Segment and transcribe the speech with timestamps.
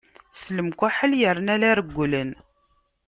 [0.39, 2.31] S lemkaḥel, yerna la regglen.